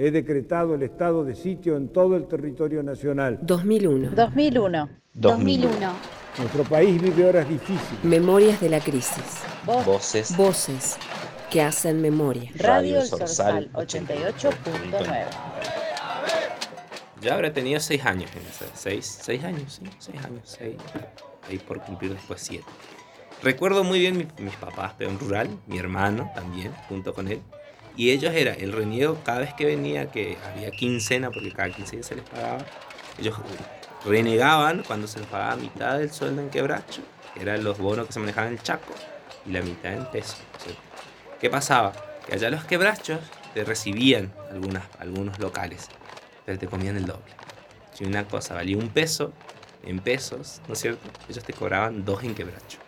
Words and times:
He 0.00 0.10
decretado 0.10 0.74
el 0.74 0.82
estado 0.82 1.24
de 1.24 1.34
sitio 1.36 1.76
en 1.76 1.88
todo 1.88 2.16
el 2.16 2.26
territorio 2.26 2.82
nacional. 2.82 3.38
2001. 3.42 4.10
2001. 4.10 4.88
2001. 5.14 5.70
Nuestro 6.38 6.64
país 6.64 7.00
vive 7.00 7.24
horas 7.28 7.48
difíciles. 7.48 8.02
Memorias 8.02 8.60
de 8.60 8.68
la 8.70 8.80
crisis. 8.80 9.42
Voces. 9.64 10.36
Voces 10.36 10.96
que 11.48 11.62
hacen 11.62 12.00
memoria. 12.02 12.50
Radio 12.56 13.00
El 13.00 13.06
Sorsal 13.06 13.70
88.9. 13.72 15.26
Yo 17.22 17.32
habré 17.32 17.50
tenido 17.52 17.78
seis 17.78 18.04
años 18.04 18.28
en. 18.34 18.42
Seis, 18.74 19.20
seis 19.22 19.44
años, 19.44 19.80
sí, 19.80 19.88
seis 19.98 20.18
años, 20.24 20.40
seis. 20.44 20.74
Ahí 21.48 21.58
por 21.58 21.80
cumplir 21.82 22.12
después 22.12 22.40
siete. 22.42 22.64
Recuerdo 23.42 23.84
muy 23.84 24.00
bien 24.00 24.16
mi- 24.16 24.26
mis 24.42 24.56
papás, 24.56 24.94
peón 24.94 25.18
rural, 25.20 25.48
mi 25.66 25.78
hermano 25.78 26.30
también, 26.34 26.72
junto 26.88 27.14
con 27.14 27.28
él. 27.28 27.40
Y 27.96 28.10
ellos 28.10 28.34
era 28.34 28.54
el 28.54 28.72
reniego 28.72 29.18
cada 29.24 29.40
vez 29.40 29.54
que 29.54 29.64
venía, 29.64 30.10
que 30.10 30.36
había 30.44 30.70
quincena, 30.70 31.30
porque 31.30 31.52
cada 31.52 31.70
quincena 31.70 32.02
se 32.02 32.16
les 32.16 32.24
pagaba. 32.24 32.64
Ellos 33.18 33.36
renegaban 34.04 34.82
cuando 34.84 35.06
se 35.06 35.20
les 35.20 35.28
pagaba 35.28 35.56
mitad 35.56 35.98
del 35.98 36.10
sueldo 36.10 36.42
en 36.42 36.50
quebracho, 36.50 37.02
que 37.34 37.42
eran 37.42 37.62
los 37.62 37.78
bonos 37.78 38.06
que 38.06 38.12
se 38.12 38.20
manejaban 38.20 38.48
en 38.48 38.58
el 38.58 38.62
Chaco, 38.62 38.92
y 39.46 39.52
la 39.52 39.62
mitad 39.62 39.92
en 39.92 40.06
pesos. 40.06 40.38
¿Qué 41.40 41.50
pasaba? 41.50 41.92
Que 42.26 42.34
allá 42.34 42.50
los 42.50 42.64
quebrachos 42.64 43.20
te 43.52 43.64
recibían 43.64 44.32
algunas, 44.50 44.84
algunos 44.98 45.38
locales, 45.38 45.88
pero 46.44 46.58
te 46.58 46.66
comían 46.66 46.96
el 46.96 47.06
doble. 47.06 47.32
Si 47.92 48.04
una 48.04 48.26
cosa 48.26 48.54
valía 48.54 48.76
un 48.76 48.88
peso, 48.88 49.32
en 49.86 50.00
pesos, 50.00 50.60
¿no 50.66 50.74
es 50.74 50.80
cierto? 50.80 51.08
Ellos 51.28 51.44
te 51.44 51.52
cobraban 51.52 52.04
dos 52.04 52.24
en 52.24 52.34
quebracho. 52.34 52.83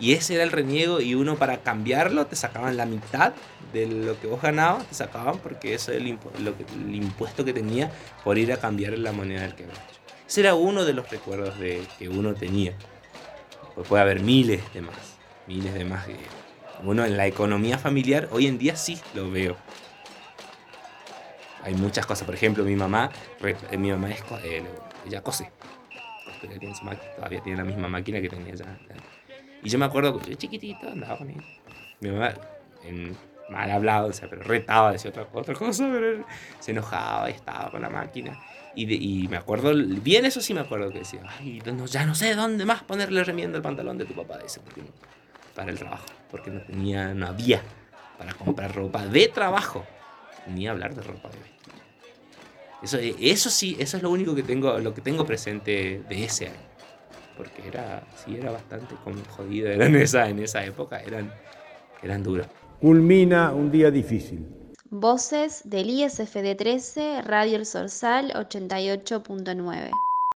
Y 0.00 0.14
ese 0.14 0.34
era 0.34 0.44
el 0.44 0.50
reniego 0.50 1.00
y 1.00 1.14
uno 1.14 1.36
para 1.36 1.58
cambiarlo 1.58 2.26
te 2.26 2.34
sacaban 2.34 2.76
la 2.78 2.86
mitad 2.86 3.34
de 3.74 3.86
lo 3.86 4.18
que 4.18 4.26
vos 4.26 4.40
ganabas, 4.40 4.86
te 4.86 4.94
sacaban 4.94 5.38
porque 5.38 5.74
eso 5.74 5.92
era 5.92 6.00
el, 6.00 6.18
impuesto 6.94 7.44
que 7.44 7.52
tenía 7.52 7.92
por 8.24 8.38
ir 8.38 8.52
a 8.52 8.56
cambiar 8.56 8.98
la 8.98 9.12
moneda 9.12 9.42
del 9.42 9.54
quebracho. 9.54 9.80
Ese 10.26 10.40
era 10.40 10.54
uno 10.54 10.84
de 10.84 10.94
los 10.94 11.10
recuerdos 11.10 11.58
de, 11.58 11.82
que 11.98 12.08
uno 12.08 12.34
tenía. 12.34 12.72
Pues 13.74 13.86
puede 13.86 14.02
haber 14.02 14.20
miles 14.20 14.62
de 14.72 14.80
más, 14.80 15.18
miles 15.46 15.74
de 15.74 15.84
más. 15.84 16.06
Uno 16.82 17.04
en 17.04 17.16
la 17.16 17.26
economía 17.26 17.78
familiar 17.78 18.28
hoy 18.32 18.46
en 18.46 18.56
día 18.56 18.76
sí 18.76 18.98
lo 19.14 19.30
veo. 19.30 19.56
Hay 21.62 21.74
muchas 21.74 22.06
cosas, 22.06 22.24
por 22.24 22.34
ejemplo, 22.34 22.64
mi 22.64 22.74
mamá, 22.74 23.10
mi 23.76 23.90
mamá 23.90 24.10
es, 24.10 24.22
eh, 24.44 24.64
ella 25.06 25.22
cose. 25.22 25.50
Todavía 27.16 27.42
tiene 27.42 27.58
la 27.58 27.64
misma 27.64 27.86
máquina 27.86 28.18
que 28.22 28.30
tenía 28.30 28.54
ya. 28.54 28.78
Y 29.62 29.68
yo 29.68 29.78
me 29.78 29.84
acuerdo 29.84 30.20
yo 30.22 30.34
chiquitito 30.34 30.88
andaba 30.88 31.18
con. 31.18 31.28
Mi 32.00 32.10
mamá, 32.10 32.32
en 32.84 33.16
mal 33.50 33.70
hablado, 33.70 34.08
o 34.08 34.12
sea, 34.12 34.28
pero 34.28 34.42
retaba, 34.42 34.92
decía 34.92 35.10
otra, 35.10 35.26
otra 35.32 35.54
cosa, 35.54 35.88
pero 35.92 36.24
se 36.60 36.70
enojaba 36.70 37.28
y 37.30 37.34
estaba 37.34 37.70
con 37.70 37.82
la 37.82 37.90
máquina. 37.90 38.38
Y, 38.74 38.86
de- 38.86 38.94
y 38.94 39.28
me 39.28 39.36
acuerdo, 39.36 39.72
bien 39.74 40.24
eso 40.24 40.40
sí 40.40 40.54
me 40.54 40.60
acuerdo 40.60 40.92
que 40.92 41.00
decía, 41.00 41.20
ay, 41.26 41.60
ya 41.86 42.06
no 42.06 42.14
sé 42.14 42.34
dónde 42.36 42.64
más 42.64 42.82
ponerle 42.84 43.24
remiendo 43.24 43.56
al 43.56 43.62
pantalón 43.62 43.98
de 43.98 44.04
tu 44.04 44.14
papá, 44.14 44.38
dice, 44.38 44.60
porque 44.60 44.82
no, 44.82 44.88
para 45.54 45.70
el 45.72 45.78
trabajo, 45.78 46.06
porque 46.30 46.50
no 46.52 46.60
tenía, 46.60 47.12
no 47.12 47.26
había 47.26 47.60
para 48.16 48.32
comprar 48.34 48.74
ropa 48.74 49.04
de 49.06 49.26
trabajo, 49.28 49.84
ni 50.46 50.68
hablar 50.68 50.94
de 50.94 51.02
ropa 51.02 51.28
de 51.30 51.38
vestir. 51.38 51.74
Eso, 52.82 52.98
eso 52.98 53.50
sí, 53.50 53.76
eso 53.78 53.96
es 53.96 54.02
lo 54.02 54.10
único 54.10 54.34
que 54.34 54.42
tengo, 54.42 54.78
lo 54.78 54.94
que 54.94 55.00
tengo 55.00 55.26
presente 55.26 56.02
de 56.08 56.24
ese 56.24 56.46
año. 56.46 56.69
Porque 57.40 57.66
era, 57.66 58.02
sí, 58.22 58.36
era 58.36 58.50
bastante 58.50 58.94
como 59.02 59.16
jodido, 59.30 59.70
era 59.70 59.86
en 59.86 59.96
esa, 59.96 60.28
en 60.28 60.40
esa 60.40 60.62
época, 60.62 61.00
eran, 61.00 61.32
eran 62.02 62.22
duras. 62.22 62.46
Culmina 62.82 63.54
un 63.54 63.70
día 63.70 63.90
difícil. 63.90 64.46
Voces 64.90 65.62
del 65.64 65.88
ISFD 65.88 66.54
13, 66.54 67.22
Radio 67.22 67.56
El 67.56 67.64
Sorsal 67.64 68.30
88.9. 68.34 69.90